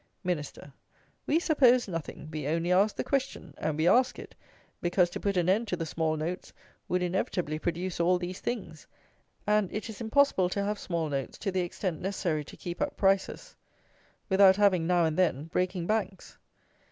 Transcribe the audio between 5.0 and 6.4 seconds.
to put an end to the small